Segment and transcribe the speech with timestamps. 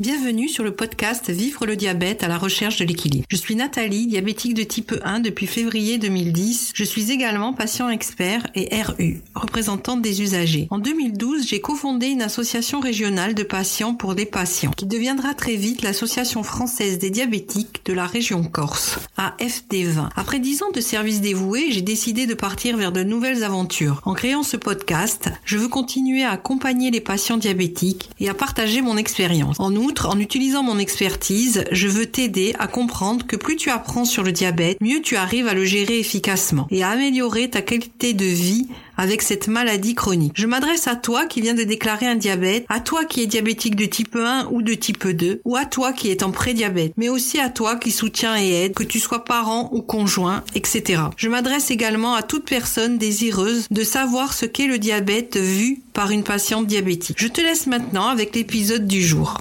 [0.00, 3.26] Bienvenue sur le podcast Vivre le diabète à la recherche de l'équilibre.
[3.28, 6.70] Je suis Nathalie, diabétique de type 1 depuis février 2010.
[6.72, 10.68] Je suis également patient expert et RU, représentante des usagers.
[10.70, 15.56] En 2012, j'ai cofondé une association régionale de patients pour des patients qui deviendra très
[15.56, 20.08] vite l'association française des diabétiques de la région Corse, AFD20.
[20.16, 24.00] Après 10 ans de service dévoué, j'ai décidé de partir vers de nouvelles aventures.
[24.04, 28.82] En créant ce podcast, je veux continuer à accompagner les patients diabétiques et à partager
[28.82, 29.58] mon expérience.
[29.58, 34.04] En outre, en utilisant mon expertise, je veux t'aider à comprendre que plus tu apprends
[34.04, 38.14] sur le diabète, mieux tu arrives à le gérer efficacement et à améliorer ta qualité
[38.14, 40.32] de vie avec cette maladie chronique.
[40.34, 43.76] Je m'adresse à toi qui viens de déclarer un diabète, à toi qui es diabétique
[43.76, 47.08] de type 1 ou de type 2, ou à toi qui est en prédiabète, mais
[47.08, 51.02] aussi à toi qui soutient et aide, que tu sois parent ou conjoint, etc.
[51.16, 56.10] Je m'adresse également à toute personne désireuse de savoir ce qu'est le diabète vu par
[56.10, 57.16] une patiente diabétique.
[57.20, 59.38] Je te laisse maintenant avec l'épisode du jour.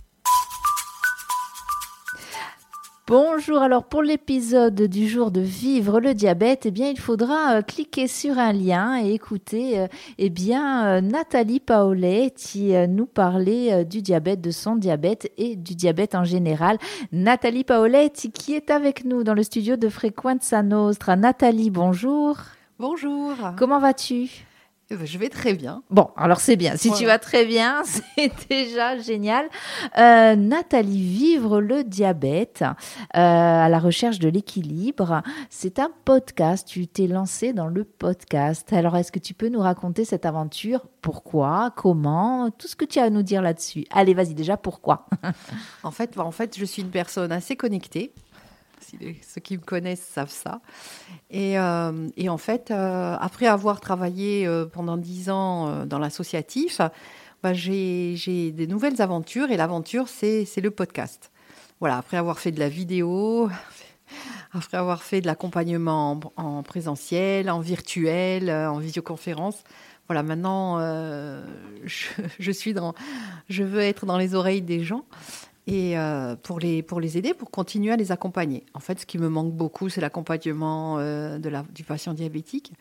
[3.08, 7.62] Bonjour, alors pour l'épisode du jour de vivre le diabète, eh bien il faudra euh,
[7.62, 13.86] cliquer sur un lien et écouter euh, eh bien euh, Nathalie Paolet qui nous parlait
[13.86, 16.80] du diabète, de son diabète et du diabète en général.
[17.14, 21.16] Nathalie Paolet qui est avec nous dans le studio de Frequenza Nostra.
[21.16, 22.36] Nathalie, bonjour.
[22.78, 23.36] Bonjour.
[23.58, 24.46] Comment vas-tu?
[24.90, 25.84] Je vais très bien.
[25.90, 26.78] Bon, alors c'est bien.
[26.78, 27.84] Si tu vas très bien,
[28.16, 29.50] c'est déjà génial.
[29.98, 32.66] Euh, Nathalie, vivre le diabète euh,
[33.14, 36.68] à la recherche de l'équilibre, c'est un podcast.
[36.68, 38.72] Tu t'es lancé dans le podcast.
[38.72, 40.88] Alors, est-ce que tu peux nous raconter cette aventure?
[41.02, 41.74] Pourquoi?
[41.76, 42.50] Comment?
[42.52, 43.86] Tout ce que tu as à nous dire là-dessus.
[43.92, 45.08] Allez, vas-y déjà, pourquoi?
[45.84, 48.12] En fait, en fait, je suis une personne assez connectée
[49.22, 50.62] ceux qui me connaissent savent ça.
[51.30, 56.82] Et, euh, en fait, euh, après avoir travaillé euh, pendant dix ans dans l'associatif,
[57.44, 61.32] bah, j'ai des nouvelles aventures et l'aventure, c'est le podcast.
[61.80, 63.50] Voilà, après avoir fait de la vidéo,
[64.52, 69.64] après avoir fait de l'accompagnement en, présentiel, en virtuel, en visioconférence,
[70.08, 70.80] voilà, maintenant,
[71.86, 75.04] je, veux être dans les oreilles des gens
[75.68, 78.66] et euh, pour, les, pour les aider, pour continuer à les accompagner.
[78.74, 82.72] En fait, ce qui me manque beaucoup, c'est l'accompagnement euh, de la, du patient diabétique.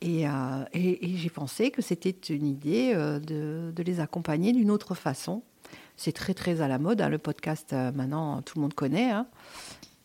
[0.00, 4.94] Et, euh, et, j'ai pensé que c'était une idée de, de, les accompagner d'une autre
[4.94, 5.42] façon.
[5.96, 9.10] C'est très très à la mode, hein, le podcast maintenant tout le monde connaît.
[9.10, 9.26] Hein.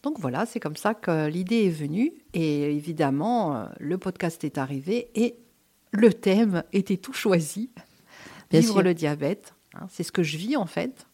[0.04, 2.12] Donc voilà, c'est comme ça que l'idée est venue.
[2.34, 5.38] Et évidemment, le podcast est arrivé et
[5.92, 7.70] le thème était tout choisi.
[8.52, 9.56] Vivre le diabète.
[9.76, 9.88] Hein.
[9.90, 11.08] c'est ce que je vis en fait.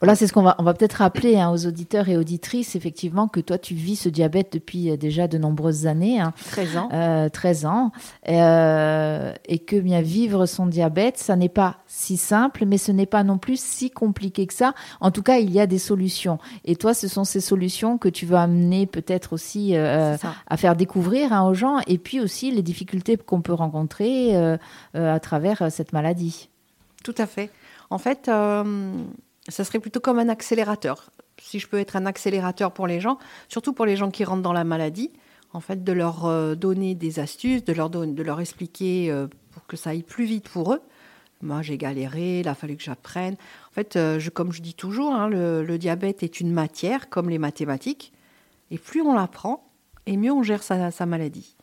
[0.00, 3.28] Voilà, c'est ce qu'on va, on va peut-être rappeler hein, aux auditeurs et auditrices, effectivement,
[3.28, 6.20] que toi, tu vis ce diabète depuis euh, déjà de nombreuses années.
[6.20, 6.88] Hein, 13 ans.
[6.92, 7.92] Euh, 13 ans.
[8.28, 13.06] Euh, et que bien vivre son diabète, ça n'est pas si simple, mais ce n'est
[13.06, 14.74] pas non plus si compliqué que ça.
[15.00, 16.38] En tout cas, il y a des solutions.
[16.64, 20.76] Et toi, ce sont ces solutions que tu vas amener peut-être aussi euh, à faire
[20.76, 24.56] découvrir hein, aux gens, et puis aussi les difficultés qu'on peut rencontrer euh,
[24.94, 26.48] à travers cette maladie.
[27.02, 27.50] Tout à fait.
[27.90, 28.30] En fait,
[29.48, 31.10] ça serait plutôt comme un accélérateur.
[31.40, 33.18] Si je peux être un accélérateur pour les gens,
[33.48, 35.10] surtout pour les gens qui rentrent dans la maladie,
[35.52, 39.66] en fait, de leur euh, donner des astuces, de leur, de leur expliquer euh, pour
[39.66, 40.80] que ça aille plus vite pour eux.
[41.42, 43.34] Moi, j'ai galéré, il a fallu que j'apprenne.
[43.70, 47.38] En fait, euh, comme je dis toujours, hein, le, diabète est une matière comme les
[47.38, 48.12] mathématiques.
[48.70, 49.70] Et plus on l'apprend,
[50.06, 51.53] et mieux on gère sa maladie.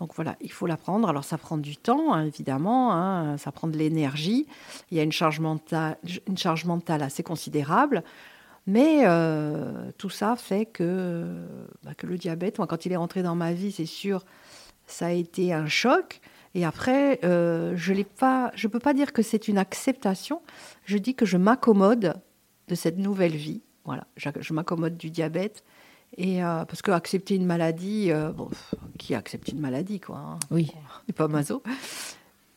[0.00, 1.08] Donc voilà, il faut l'apprendre.
[1.08, 4.46] Alors ça prend du temps, hein, évidemment, hein, ça prend de l'énergie.
[4.90, 8.02] Il y a une charge mentale, assez considérable.
[8.66, 11.44] Mais euh, tout ça fait que,
[11.82, 14.24] bah, que le diabète, moi, quand il est rentré dans ma vie, c'est sûr,
[14.86, 16.20] ça a été un choc.
[16.54, 20.40] Et après, euh, je ne peux pas dire que c'est une acceptation.
[20.86, 22.14] Je dis que je m'accommode
[22.68, 23.60] de cette nouvelle vie.
[23.84, 25.62] Voilà, je m'accommode du diabète
[26.16, 28.50] et euh, parce que accepter une maladie, euh, bon,
[28.98, 30.18] qui accepte une maladie, quoi.
[30.18, 30.38] Hein.
[30.50, 30.72] oui.
[31.08, 31.62] n'est pas maso.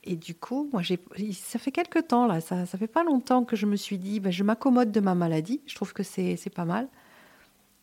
[0.04, 1.00] Et du coup, moi, j'ai,
[1.32, 4.20] ça fait quelques temps là, ça, ça fait pas longtemps que je me suis dit,
[4.20, 5.62] ben, je m'accommode de ma maladie.
[5.66, 6.90] Je trouve que c'est, c'est pas mal,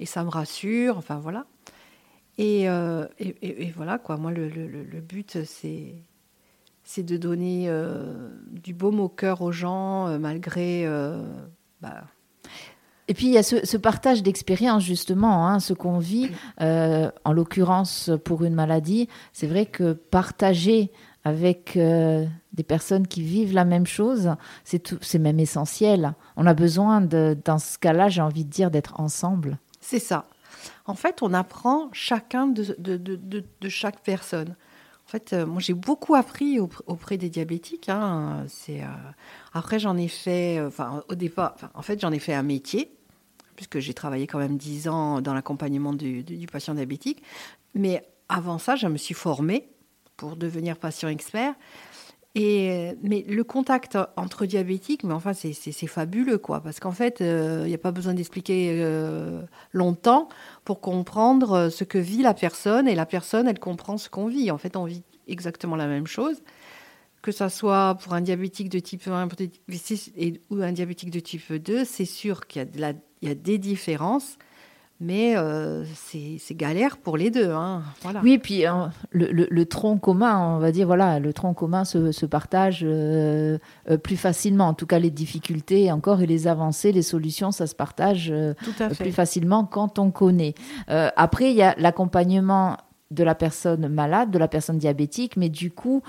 [0.00, 0.98] et ça me rassure.
[0.98, 1.46] Enfin voilà.
[2.36, 4.16] Et, euh, et, voilà quoi.
[4.16, 5.94] Moi, le, le, le but, c'est
[6.84, 7.70] c'est de donner
[8.50, 10.86] du baume au cœur aux gens, malgré
[11.80, 12.04] bah,
[13.10, 16.30] et puis il y a ce, partage d'expérience justement, hein, ce qu'on vit,
[16.60, 19.08] euh, en l'occurrence pour une maladie.
[19.32, 20.92] C'est vrai que partager
[21.24, 26.14] avec euh, des personnes qui vivent la même chose, c'est même essentiel.
[26.36, 29.58] On a besoin, de, dans ce cas-là, j'ai envie de dire, d'être ensemble.
[29.80, 30.26] C'est ça.
[30.86, 32.64] En fait, on apprend chacun de,
[33.68, 34.54] chaque personne.
[35.04, 37.88] En fait, euh, moi j'ai beaucoup appris auprès des diabétiques.
[37.88, 38.46] Hein.
[39.52, 42.92] Après j'en ai fait, enfin au départ, en fait j'en ai fait un métier
[43.60, 47.22] puisque j'ai travaillé quand même dix ans dans l'accompagnement du, patient diabétique.
[47.74, 49.68] Mais avant ça, je me suis formée
[50.16, 51.52] pour devenir patient expert.
[52.34, 56.62] Et, mais le contact entre diabétiques, mais enfin, c'est fabuleux, quoi.
[56.62, 59.42] Parce qu'en fait, il euh, n'y a pas besoin d'expliquer euh,
[59.72, 60.30] longtemps
[60.64, 62.88] pour comprendre ce que vit la personne.
[62.88, 64.50] Et la personne, elle comprend ce qu'on vit.
[64.50, 66.42] En fait, on vit exactement la même chose.
[67.22, 69.28] Que ce soit pour un diabétique de type 1
[70.50, 74.38] ou un diabétique de type 2, c'est sûr qu'il y, y, a des différences
[75.00, 77.50] mais euh, c'est galère pour les deux.
[77.50, 77.82] Hein.
[78.02, 78.20] Voilà.
[78.22, 78.72] Oui, puis euh,
[79.12, 83.58] le, tronc commun, on va dire, voilà, le tronc commun se, partage euh,
[84.04, 84.68] plus facilement.
[84.68, 88.32] En tout cas, les difficultés encore et les avancées, les solutions, ça se partage
[88.98, 90.54] plus facilement quand on connaît.
[90.86, 92.76] après, il y a l'accompagnement
[93.10, 96.02] de la personne malade, de la personne diabétique, mais du coup,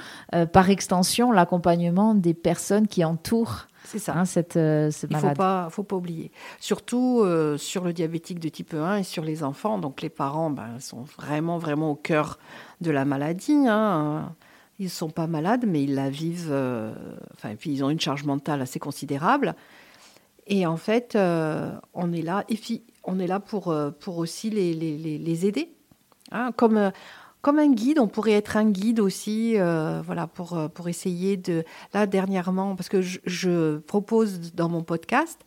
[0.52, 4.16] par extension, l'accompagnement des personnes qui entourent c'est ça.
[4.16, 6.32] Hein, cette, euh, Il ne faut pas, faut pas oublier.
[6.60, 9.78] Surtout euh, sur le diabétique de type 1 et sur les enfants.
[9.78, 12.40] Donc les parents ben, sont vraiment, vraiment au cœur
[12.82, 13.68] de la maladie.
[13.68, 14.34] Hein.
[14.80, 16.50] Ils ne sont pas malades, mais ils la vivent.
[16.52, 16.94] Euh,
[17.34, 19.56] enfin, puis ils ont une charge mentale assez considérable.
[20.48, 21.18] Et en fait,
[21.94, 22.44] on est là.
[22.50, 25.72] Et puis, on est là pour, pour aussi les, les, les aider.
[26.32, 26.52] Hein.
[26.56, 26.92] comme
[27.42, 31.38] comme un guide, on pourrait être un guide aussi, euh, voilà, pour, euh, pour essayer
[31.38, 31.64] de.
[31.94, 35.42] Là, dernièrement, parce que je, propose dans mon podcast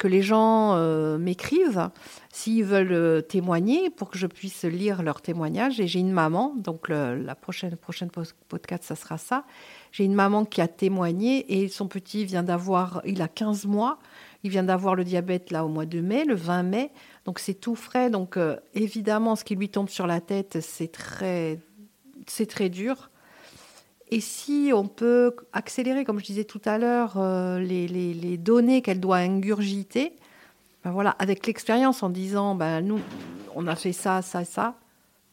[0.00, 1.90] que les gens euh, m'écrivent
[2.32, 5.78] s'ils veulent témoigner pour que je puisse lire leur témoignage.
[5.78, 8.08] Et j'ai une maman, donc la prochaine, prochaine
[8.48, 9.44] podcast, ça sera ça.
[9.92, 13.98] J'ai une maman qui a témoigné et son petit vient d'avoir, il a 15 mois,
[14.42, 16.90] il vient d'avoir le diabète là au mois de mai, le 20 mai.
[17.26, 18.08] Donc c'est tout frais.
[18.08, 21.58] Donc euh, évidemment, ce qui lui tombe sur la tête, c'est très,
[22.26, 23.09] c'est très dur.
[24.10, 28.98] Et si on peut accélérer, comme je disais tout à l'heure, euh, les, données qu'elle
[28.98, 30.12] doit ingurgiter,
[30.84, 32.98] ben voilà, avec l'expérience en disant, ben nous,
[33.54, 34.74] on a fait ça, ça, ça,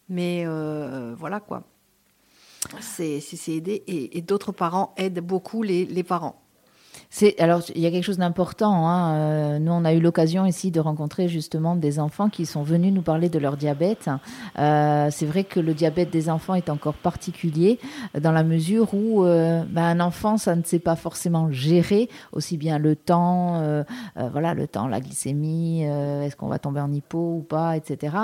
[0.09, 1.63] mais euh, voilà quoi.
[2.81, 6.41] C'est aider et, et d'autres parents aident beaucoup les, les parents.
[7.09, 8.87] C'est alors il y a quelque chose d'important.
[8.87, 9.13] Hein.
[9.13, 12.93] Euh, nous, on a eu l'occasion ici de rencontrer justement des enfants qui sont venus
[12.93, 14.09] nous parler de leur diabète.
[14.59, 17.79] Euh, c'est vrai que le diabète des enfants est encore particulier
[18.19, 22.57] dans la mesure où euh, ben, un enfant, ça ne sait pas forcément gérer aussi
[22.57, 23.61] bien le temps,
[24.15, 28.15] voilà, le temps, la glycémie, est-ce qu'on va tomber en hypo ou pas, etc.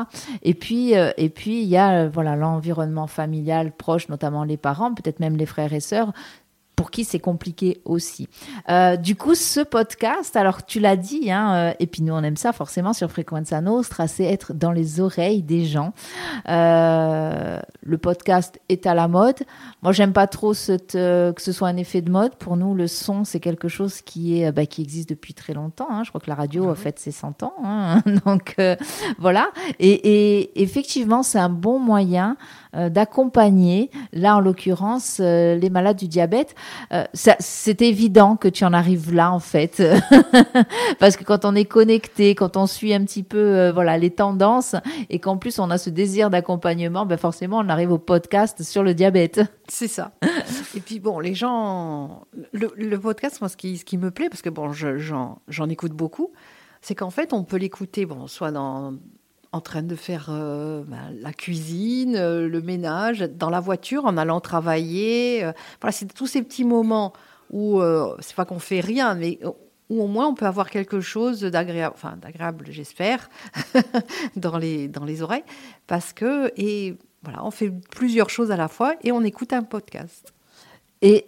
[0.41, 5.19] Et puis et puis il y a voilà l'environnement familial proche, notamment les parents, peut-être
[5.19, 6.11] même les frères et sœurs
[6.75, 8.27] pour qui c'est compliqué aussi.
[8.69, 12.23] Euh, du coup, ce podcast, alors tu l'as dit, hein, euh, et puis nous on
[12.23, 15.93] aime ça forcément sur Frequenza Nostra, c'est être dans les oreilles des gens.
[16.49, 19.43] Euh, le podcast est à la mode.
[19.81, 22.35] Moi, j'aime pas trop cette, que ce soit un effet de mode.
[22.35, 25.87] Pour nous, le son, c'est quelque chose qui est bah, qui existe depuis très longtemps.
[25.89, 26.03] Hein.
[26.03, 27.53] Je crois que la radio a fait ses 100 ans.
[27.63, 28.01] Hein.
[28.25, 28.55] Donc
[29.19, 29.49] voilà.
[29.79, 32.37] Et, et effectivement, c'est un bon moyen
[32.89, 36.55] d'accompagner, là en l'occurrence, euh, les malades du diabète.
[36.91, 39.83] Euh, c'est évident que tu en arrives là en fait,
[40.99, 44.75] parce que quand on est connecté, quand on suit un petit peu voilà les tendances
[45.09, 48.83] et qu'en plus on a ce désir d'accompagnement, ben forcément on arrive au podcast sur
[48.83, 49.41] le diabète.
[49.67, 50.11] C'est ça.
[50.75, 54.41] et puis bon, les gens, le, podcast, moi ce qui, ce qui me plaît, parce
[54.41, 56.31] que bon, j'en écoute beaucoup,
[56.81, 58.93] c'est qu'en fait on peut l'écouter, bon, soit dans
[59.53, 64.17] en train de faire euh, bah, la cuisine, euh, le ménage, dans la voiture, en
[64.17, 65.43] allant travailler.
[65.43, 67.13] Euh, voilà, c'est tous ces petits moments
[67.51, 67.79] où
[68.19, 69.39] c'est pas qu'on fait rien, mais
[69.89, 73.29] où au moins on peut avoir quelque chose d'agréable, enfin d'agréable, j'espère,
[74.35, 75.43] dans les dans les oreilles,
[75.85, 79.61] parce que et voilà, on fait plusieurs choses à la fois et on écoute un
[79.61, 80.33] podcast.
[81.03, 81.27] Et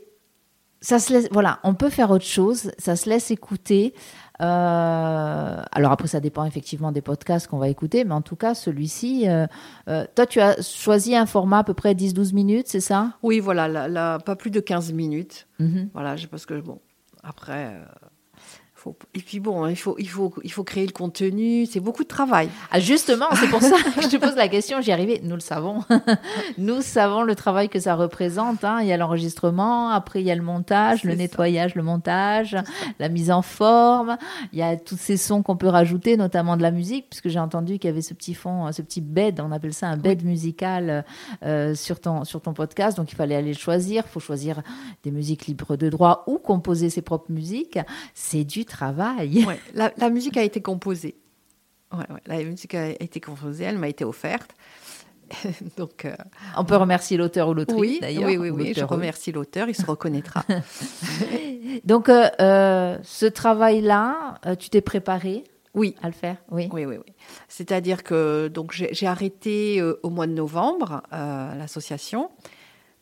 [0.82, 3.94] ça se laisse, voilà, on peut faire autre chose, ça se laisse écouter.
[4.42, 8.54] Euh, alors après, ça dépend effectivement des podcasts qu'on va écouter, mais en tout cas,
[8.54, 9.48] celui-ci, euh,
[9.88, 13.14] euh, toi, tu as choisi un format à peu près 10-12 minutes, c'est ça?
[13.24, 15.48] Oui, voilà, pas plus de 15 minutes.
[15.60, 15.90] Mhm.
[15.94, 16.80] Voilà, parce que, bon,
[17.24, 17.82] après,
[19.14, 21.66] et puis bon, il faut, il faut, il faut créer le contenu.
[21.66, 22.50] C'est beaucoup de travail.
[22.72, 24.82] Ah, justement, c'est pour ça que je te pose la question.
[24.82, 25.22] J'y arrivais.
[25.24, 25.80] Nous le savons.
[26.58, 28.64] Nous savons le travail que ça représente.
[28.64, 28.80] Hein.
[28.82, 32.56] Il y a l'enregistrement, après il y a le montage, le nettoyage, le montage,
[33.00, 34.18] la mise en forme.
[34.54, 37.40] Il y a tous ces sons qu'on peut rajouter, notamment de la musique, puisque j'ai
[37.40, 40.24] entendu qu'il y avait ce petit fond, ce petit bed, on appelle ça un bed
[40.24, 41.06] musical
[41.44, 42.98] euh, sur ton sur ton podcast.
[42.98, 44.04] Donc il fallait aller le choisir.
[44.06, 44.62] Il faut choisir
[45.04, 47.80] des musiques libres de droit ou composer ses propres musiques.
[48.14, 48.75] C'est du travail.
[49.74, 51.16] la, musique a été composée.
[52.26, 54.56] la musique a été composée, elle m'a été offerte.
[55.78, 56.16] Donc, euh,
[56.58, 58.30] On peut remercier l'auteur ou l'autrice oui, d'ailleurs.
[58.30, 60.44] oui, oui, ou oui, je remercie l'auteur, il se reconnaîtra.
[61.84, 65.96] Donc, euh, euh, ce travail-là, tu t'es préparé oui.
[66.02, 66.38] à le faire?
[66.52, 66.70] Oui.
[66.72, 67.14] Oui, oui, oui.
[67.48, 72.30] C'est-à-dire que donc j'ai arrêté au mois de novembre l'association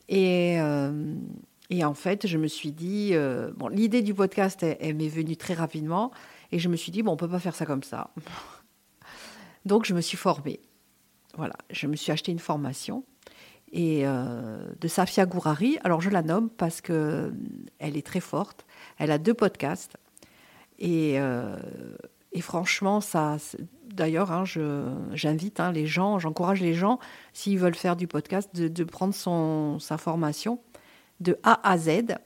[0.08, 0.58] et,
[1.78, 5.54] et en fait je me suis dit euh, bon l'idée du podcast m'est venue très
[5.54, 6.12] rapidement.
[6.52, 8.10] Et je me suis dit bon on peut pas faire ça comme ça.
[9.64, 10.60] Donc je me suis formée.
[11.36, 13.04] Voilà je me suis acheté une formation.
[13.72, 15.78] Et euh, de Safia Gourari.
[15.82, 17.32] Alors je la nomme parce que
[17.78, 18.66] elle est très forte.
[18.98, 19.96] Elle a deux podcasts.
[20.78, 21.56] Et euh,
[22.40, 23.36] franchement, ça,
[23.92, 24.44] d'ailleurs, hein,
[25.12, 26.98] j'invite hein, les gens, j'encourage les gens,
[27.32, 30.60] s'ils veulent faire du podcast, de, de prendre son, sa formation
[31.20, 32.16] de A à Z.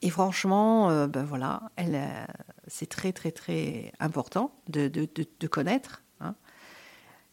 [0.00, 2.24] Et franchement, euh, ben voilà, elle, euh,
[2.66, 6.02] c'est très, très, très important de, de- de- connaître.
[6.20, 6.34] hein.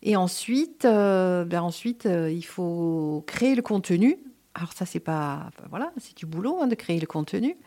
[0.01, 4.17] Et ensuite, euh, ben ensuite il faut créer le contenu.
[4.55, 7.57] Alors ça, c'est pas, voilà, c'est du boulot hein, de créer le contenu.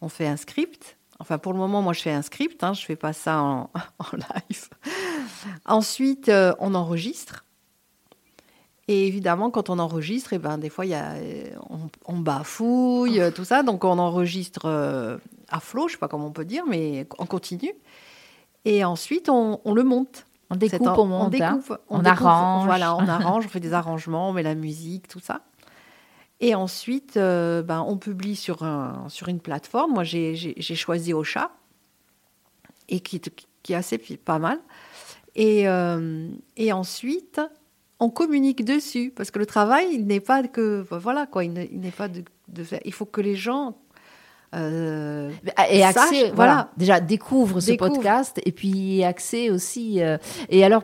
[0.00, 0.96] On fait un script.
[1.20, 2.64] Enfin, pour le moment, moi, je fais un script.
[2.64, 3.70] Hein, je fais pas ça en,
[4.12, 4.68] live.
[5.64, 7.43] Ensuite, on enregistre.
[8.86, 13.18] Et évidemment, quand on enregistre, eh ben, des fois, y a, euh, on, on bafouille,
[13.20, 13.62] euh, tout ça.
[13.62, 15.16] Donc, on enregistre euh,
[15.48, 17.72] à flot, je sais pas comment on peut dire, mais on continue.
[18.66, 20.26] Et ensuite, on, on le monte.
[20.50, 21.34] On découpe, en- on monte.
[21.40, 21.52] hein.
[21.56, 22.26] découpe, On découpe.
[22.26, 22.66] arrange.
[22.66, 25.40] Voilà, on arrange, on fait des arrangements, on met la musique, tout ça.
[26.40, 29.92] Et ensuite, euh, ben, on publie sur, un, sur une plateforme.
[29.92, 30.34] Moi, j'ai
[30.74, 31.52] choisi Ocha,
[32.90, 33.18] et qui,
[33.62, 34.58] qui est assez pas mal.
[35.36, 37.40] Et, euh, et ensuite,
[38.00, 40.84] on communique dessus, parce que le travail, il n'est pas que...
[40.90, 42.80] Voilà, quoi, il n'est pas de, de faire...
[42.84, 43.76] Il faut que les gens...
[44.54, 45.30] euh,
[45.70, 46.34] Et accès, voilà.
[46.34, 46.70] voilà.
[46.76, 50.02] Déjà, découvre ce podcast et puis accès aussi.
[50.02, 50.82] euh, et alors,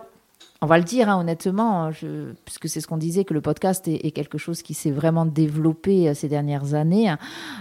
[0.62, 3.88] on va le dire hein, honnêtement, je, puisque c'est ce qu'on disait, que le podcast
[3.88, 7.08] est, est quelque chose qui s'est vraiment développé euh, ces dernières années.
[7.08, 7.18] hein.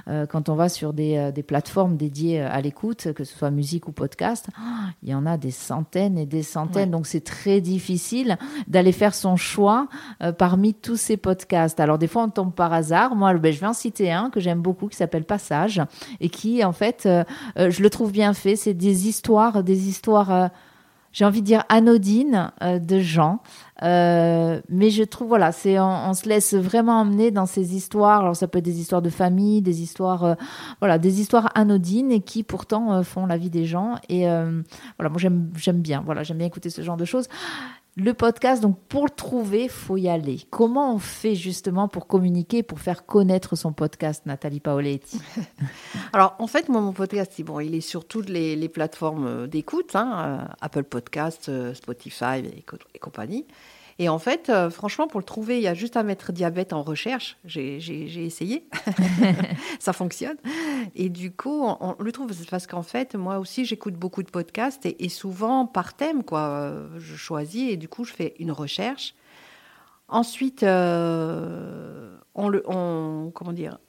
[0.08, 3.38] Euh, quand on va sur des, euh, des plateformes dédiées euh, à l'écoute, que ce
[3.38, 6.89] soit musique ou podcast, ah, il y en a des centaines et des centaines.
[6.89, 6.91] Ouais.
[6.91, 8.38] Donc, c'est très difficile
[8.68, 9.88] d'aller faire son choix
[10.22, 11.79] euh, parmi tous ces podcasts.
[11.79, 13.15] Alors, des fois, on tombe par hasard.
[13.15, 15.82] Moi, ben, je vais en citer un que j'aime beaucoup qui s'appelle Passage
[16.20, 17.24] et qui, en fait, euh,
[17.58, 18.56] euh, je le trouve bien fait.
[18.56, 20.48] C'est des histoires, des histoires, euh,
[21.11, 23.39] j'ai envie de dire anodines euh, de gens.
[23.81, 28.21] Euh, mais je trouve, voilà, c'est, on, on se laisse vraiment emmener dans ces histoires.
[28.21, 30.33] Alors, ça peut être des histoires de famille, des histoires, euh,
[30.79, 33.95] voilà, des histoires anodines et qui pourtant euh, font la vie des gens.
[34.09, 34.61] Et euh,
[34.97, 37.27] voilà, moi, j'aime, j'aime bien, voilà, j'aime bien écouter ce genre de choses.
[38.00, 40.39] Le podcast, donc pour le trouver, faut y aller.
[40.51, 45.20] Comment on fait justement pour communiquer, pour faire connaître son podcast, Nathalie Paoletti?
[46.13, 49.98] Alors, en fait, moi, mon podcast, bon, il est sur toutes les, plateformes euh, d'écoute,
[49.98, 50.13] hein,
[50.48, 53.46] euh, Apple Podcast, euh, Spotify et compagnie.
[54.01, 56.72] Et en fait, euh, franchement, pour le trouver, il y a juste à mettre diabète
[56.72, 57.38] en recherche.
[57.44, 57.75] J'ai
[58.25, 58.65] essayé.
[59.79, 60.38] Ça fonctionne.
[60.96, 62.32] Et du coup, on, on le trouve.
[62.50, 66.39] Parce qu'en fait, moi aussi, j'écoute beaucoup de podcasts et, et souvent par thème, quoi.
[66.39, 69.15] Euh, Je choisis et du coup, je fais une recherche.
[70.08, 73.79] Ensuite, euh, on le, on, comment dire,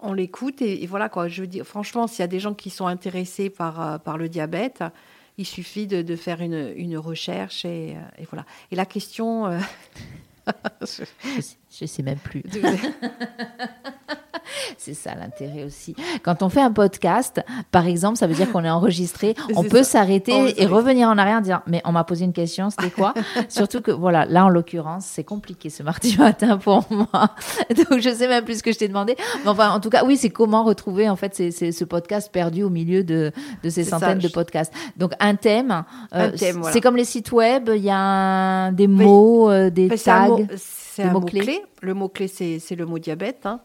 [0.00, 1.28] on l'écoute et, et voilà quoi.
[1.28, 4.28] Je veux dire, franchement, s'il y a des gens qui sont intéressés par, par le
[4.28, 4.82] diabète,
[5.38, 8.44] il suffit de, faire une, une recherche et, euh, et voilà.
[8.70, 9.46] Et la question.
[11.80, 12.42] Je sais, même plus.
[14.76, 15.94] C'est ça l'intérêt aussi.
[16.22, 19.34] Quand on fait un podcast, par exemple, ça veut dire qu'on est enregistré.
[19.56, 22.68] On peut s'arrêter et revenir en arrière en disant Mais on m'a posé une question,
[22.70, 23.14] c'était quoi?
[23.48, 27.30] Surtout que, voilà, là en l'occurrence, c'est compliqué ce mardi matin pour moi.
[27.76, 29.16] Donc je sais même plus ce que je t'ai demandé.
[29.44, 32.70] Mais enfin, en tout cas, oui, c'est comment retrouver en fait ce podcast perdu au
[32.70, 34.72] milieu de, de ces centaines ça, de podcasts.
[34.96, 35.84] Donc un thème.
[36.14, 36.72] Euh, thème, voilà.
[36.72, 40.36] C'est comme les sites web, il y a un- des mots, euh, des Mais tags.
[40.94, 41.62] C'est un mot-clé.
[41.80, 43.46] Le mot-clé, c'est c'est le mot diabète.
[43.46, 43.60] hein.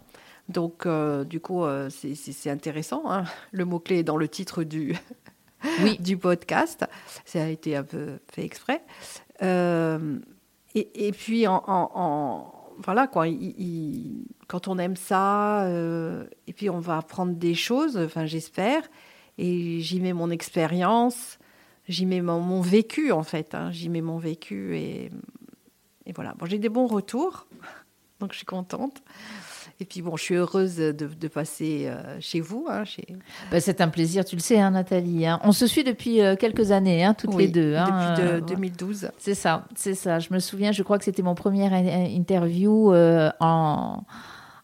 [0.50, 3.04] Donc, euh, du coup, euh, c'est- intéressant.
[3.12, 3.26] hein.
[3.52, 4.96] Le mot-clé est dans le titre du,
[5.84, 5.98] Oui.
[6.00, 6.86] du podcast.
[7.26, 8.82] Ça a été un peu fait exprès.
[9.42, 10.20] Euh,
[10.76, 16.26] et, et puis, en, en- en- voilà, quoi, il- il- quand on aime ça, euh,
[16.48, 18.84] et puis on va apprendre des choses, enfin, j'espère,
[19.38, 21.40] et j'y mets mon expérience,
[21.90, 23.54] j'y mets mon, mon vécu, en fait.
[23.54, 23.72] hein.
[23.72, 25.10] J'y mets mon vécu, et,
[26.08, 26.34] et voilà.
[26.40, 27.46] Bon, j'ai des bons retours,
[28.20, 29.04] donc je suis contente.
[29.80, 33.06] Et puis, bon, je suis heureuse de, de passer euh, chez vous, hein, chez,
[33.52, 35.28] Ben, c'est un plaisir, tu le sais, hein, Nathalie.
[35.28, 35.40] hein.
[35.44, 37.76] On se suit depuis euh, quelques années, hein, toutes Oui, les deux.
[37.76, 39.12] hein, depuis de- euh, 2012.
[39.20, 40.18] C'est ça, c'est ça.
[40.18, 44.02] Je me souviens, je crois que c'était mon première in- interview euh, en,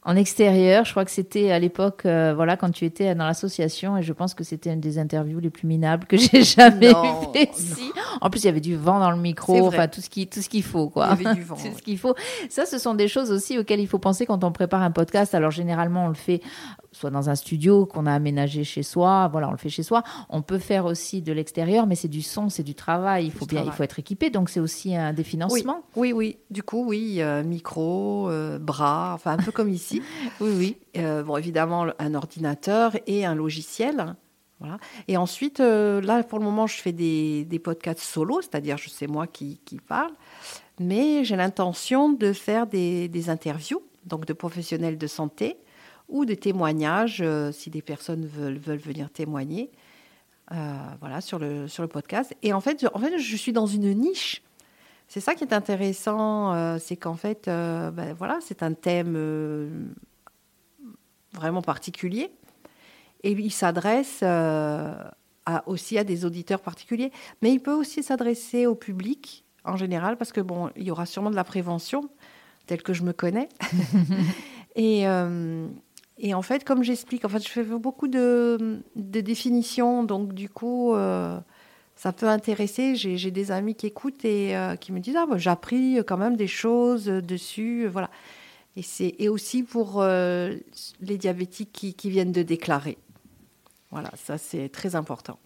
[0.05, 0.85] en extérieur.
[0.85, 4.13] Je crois que c'était à l'époque, euh, voilà, quand tu étais dans l'association, et je
[4.13, 6.93] pense que c'était une des interviews les plus minables que j'ai jamais
[7.33, 7.91] fait ici.
[8.21, 10.41] En plus, il y avait du vent dans le micro, enfin tout ce qui, tout
[10.41, 11.15] ce qu'il faut, quoi.
[11.19, 11.55] Il y avait du vent.
[11.55, 12.15] tout ce qu'il faut.
[12.49, 15.33] Ça, ce sont des choses aussi auxquelles il faut penser quand on prépare un podcast.
[15.35, 16.41] Alors généralement, on le fait
[16.93, 20.03] soit dans un studio qu'on a aménagé chez soi, voilà, on le fait chez soi.
[20.29, 23.25] On peut faire aussi de l'extérieur, mais c'est du son, c'est du travail.
[23.25, 25.83] Il faut bien, il faut être équipé, donc c'est aussi un des financements.
[25.95, 30.01] Oui, oui, Du coup, oui, euh, micro, euh, bras, enfin un peu comme ici.
[30.39, 30.77] oui, oui.
[30.97, 34.15] Euh, bon, évidemment, un ordinateur et un logiciel.
[34.59, 34.77] Voilà.
[35.07, 39.07] Et ensuite, là, pour le moment, je fais des, des podcasts solo, c'est-à-dire, je sais
[39.07, 40.11] moi qui, qui parle,
[40.79, 45.57] mais j'ai l'intention de faire des, des interviews, donc de professionnels de santé,
[46.13, 49.71] ou des témoignages euh, si des personnes veulent, veulent venir témoigner.
[50.51, 52.35] Euh, voilà, sur le, sur le podcast.
[52.43, 54.43] Et en fait, en fait, je suis dans une niche.
[55.07, 59.93] C'est ça qui est intéressant, euh, c'est qu'en fait, ben voilà, c'est un thème
[61.33, 62.29] vraiment particulier.
[63.23, 64.23] Et il s'adresse
[65.65, 67.11] aussi à des auditeurs particuliers.
[67.41, 71.05] Mais il peut aussi s'adresser au public en général, parce que bon, il y aura
[71.05, 72.09] sûrement de la prévention,
[72.67, 73.49] telle que je me connais.
[74.75, 75.05] et,
[76.17, 80.93] et en fait, comme j'explique, en fait, je fais beaucoup de, définitions, donc du coup,
[80.93, 81.39] euh,
[81.95, 82.95] ça peut intéresser.
[82.95, 86.17] J'ai des amis qui écoutent et euh, qui me disent ah, bah, j'ai appris quand
[86.17, 88.09] même des choses dessus, voilà.
[88.75, 90.55] Et c'est et aussi pour euh,
[91.01, 92.97] les diabétiques qui, qui, viennent de déclarer.
[93.91, 95.37] Voilà, ça c'est très important.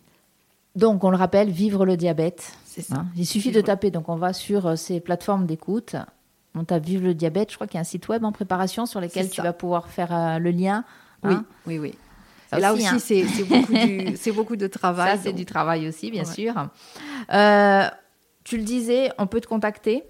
[0.76, 2.54] Donc, on le rappelle, vivre le diabète.
[2.66, 2.98] C'est ça.
[2.98, 3.08] Hein.
[3.18, 3.90] Il suffit de taper.
[3.90, 5.96] Donc, on va sur ces plateformes d'écoute
[6.58, 7.52] on t'a vu le diabète.
[7.52, 9.90] Je crois qu'il y a un site web en préparation sur lequel tu vas pouvoir
[9.90, 10.84] faire euh, le lien.
[11.24, 11.46] Hein.
[11.66, 11.94] Oui, oui,
[12.52, 12.60] oui.
[12.60, 12.98] là aussi, hein.
[14.16, 15.18] c'est beaucoup, de travail.
[15.18, 16.54] Ça, c'est du travail aussi, bien sûr.
[17.34, 17.88] Euh,
[18.44, 20.04] tu le disais, on peut te contacter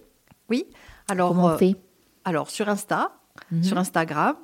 [0.50, 0.66] Oui.
[1.10, 1.76] Alors, Comment on euh, fait?
[2.26, 3.12] Alors, sur Insta,
[3.52, 3.64] mhm.
[3.64, 4.36] sur Instagram,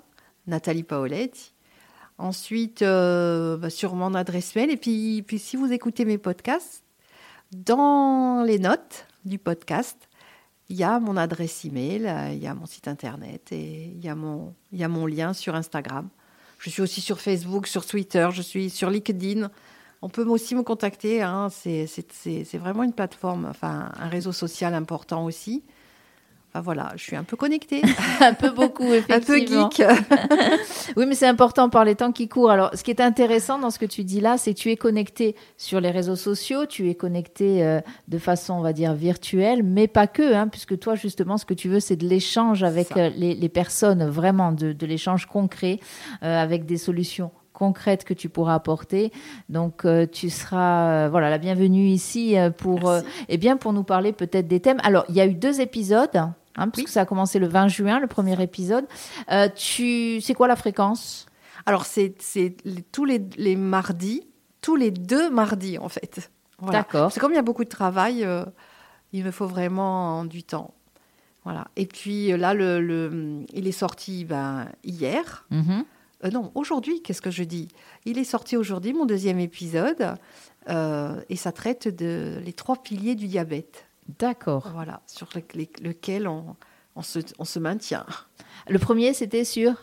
[0.48, 1.54] Nathalie Paoletti.
[2.18, 4.70] Ensuite, bah, sur mon adresse mail.
[4.70, 6.84] Et puis, puis, si vous écoutez mes podcasts,
[7.52, 10.10] dans les notes du podcast,
[10.70, 14.04] il y a mon adresse email, euh, il y a mon site internet et il
[14.04, 16.10] y a mon, lien sur Instagram.
[16.60, 19.50] Je suis aussi sur Facebook, sur Twitter, je suis sur LinkedIn.
[20.02, 21.22] On peut aussi me contacter.
[21.22, 21.50] Hein.
[21.50, 25.64] C'est vraiment une plateforme, enfin un réseau social important aussi
[26.62, 27.82] voilà, je suis un peu connectée.
[28.22, 29.66] un peu beaucoup, effectivement.
[29.66, 29.84] Un peu geek.
[30.98, 32.52] oui, mais c'est important par les temps qui courent.
[32.52, 34.78] Alors, ce qui est intéressant dans ce que tu dis là, c'est que tu es
[34.78, 39.64] connecté sur les réseaux sociaux, tu es connecté euh, de façon, on va dire, virtuelle,
[39.64, 42.96] mais pas que, hein, puisque toi, justement, ce que tu veux, c'est de l'échange avec
[42.98, 45.80] euh, les, personnes, vraiment de, l'échange concret,
[46.22, 49.12] euh, avec des solutions concrètes que tu pourras apporter.
[49.50, 52.92] Donc, tu seras voilà la bienvenue ici pour
[53.30, 54.80] eh bien pour nous parler peut-être des thèmes.
[54.84, 58.00] Alors, il y a eu deux épisodes hein, puisque ça a commencé le 20 juin,
[58.00, 58.86] le premier épisode.
[59.32, 61.26] Euh, tu, c'est quoi la fréquence?
[61.66, 62.16] Alors, c'est,
[62.92, 64.28] tous les, mardis,
[64.62, 66.32] tous les deux mardis, en fait.
[66.62, 67.12] D'accord.
[67.12, 68.46] C'est comme il y a beaucoup de travail, euh,
[69.12, 70.74] il me faut vraiment du temps.
[71.44, 71.68] Voilà.
[71.76, 75.46] Et puis euh, là, le, il est sorti ben, hier.
[75.52, 76.32] Mm-hmm.
[76.32, 77.68] non, aujourd'hui, qu'est-ce que je dis?
[78.06, 80.16] Il est sorti aujourd'hui, mon deuxième épisode,
[80.70, 83.86] et ça traite de les trois piliers du diabète.
[84.20, 84.70] D'accord.
[84.74, 86.56] Voilà, sur lequel on,
[86.96, 88.06] on, se, on, se, maintient.
[88.68, 89.74] Le premier, c'était sur?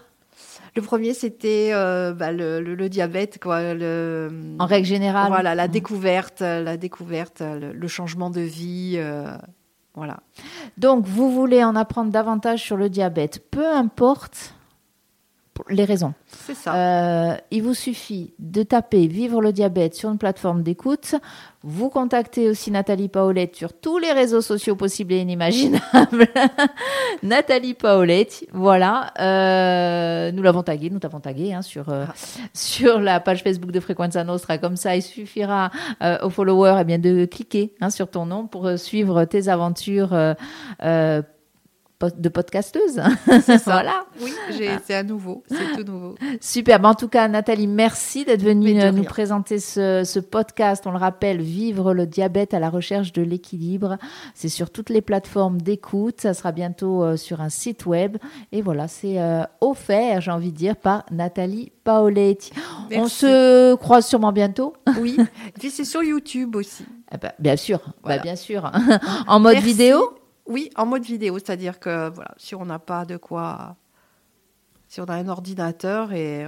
[0.76, 3.74] Le premier, c'était euh, bah, le, le, diabète, quoi.
[3.74, 5.28] Le, en règle générale.
[5.28, 5.72] Voilà, la mmh.
[5.72, 8.94] découverte, la découverte, le, changement de vie.
[8.96, 9.36] Euh,
[9.94, 10.20] voilà.
[10.78, 14.54] Donc, vous voulez en apprendre davantage sur le diabète, peu importe
[15.68, 16.14] les raisons.
[16.26, 16.74] C'est ça.
[16.74, 21.14] Euh, il vous suffit de taper Vivre le diabète sur une plateforme d'écoute.
[21.62, 26.28] Vous contactez aussi Nathalie Paolette sur tous les réseaux sociaux possibles et inimaginables.
[27.22, 29.12] Nathalie Paolette, voilà.
[29.20, 32.14] Euh, nous l'avons tagué, nous t'avons tagué hein, sur, euh, ah.
[32.54, 34.58] sur la page Facebook de Frequenza Nostra.
[34.58, 35.70] Comme ça, il suffira
[36.22, 40.14] aux followers eh bien, de cliquer hein, sur ton nom pour suivre tes aventures
[42.08, 43.00] de podcasteuse.
[43.64, 44.04] voilà.
[44.20, 44.32] Oui,
[44.84, 46.14] c'est à nouveau, c'est tout nouveau.
[46.40, 46.82] Super.
[46.84, 50.86] en tout cas, Nathalie, merci d'être venue nous présenter ce, podcast.
[50.86, 53.98] On le rappelle, Vivre le diabète à la recherche de l'équilibre.
[54.34, 56.20] C'est sur toutes les plateformes d'écoute.
[56.20, 58.16] Ça sera bientôt euh, sur un site web.
[58.52, 62.52] Et voilà, c'est euh, offert, j'ai envie de dire, par Nathalie Paoletti.
[62.92, 64.74] On se croise sûrement bientôt.
[64.98, 65.16] Oui.
[65.18, 66.84] Et puis c'est sur YouTube aussi.
[67.10, 68.70] Ah bah, bien sûr, bah, bien sûr.
[69.26, 70.19] en mode vidéo
[70.50, 73.76] oui, en mode vidéo, c'est-à-dire que voilà, si on n'a pas de quoi,
[74.88, 76.46] si on a un ordinateur et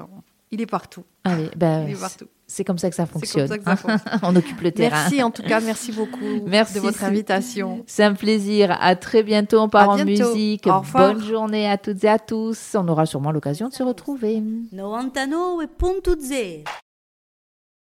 [0.50, 1.04] il est partout.
[1.24, 2.26] Allez, ben, Il est partout.
[2.46, 3.48] c'est comme ça que ça comme fonctionne.
[3.48, 4.18] ça que ça fonctionne.
[4.22, 4.96] On occupe le terrain.
[4.96, 7.84] Merci en tout cas, merci beaucoup Merci, de votre invitation.
[7.86, 8.76] C'est un plaisir.
[8.80, 9.60] À très bientôt.
[9.60, 10.66] On part en musique.
[10.66, 10.82] Au.
[10.92, 12.74] Bonne journée à toutes et à tous.
[12.74, 14.42] On aura sûrement l'occasion de se retrouver.
[14.74, 16.64] 99.0